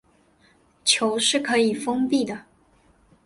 [0.83, 2.45] 球可以是封闭的。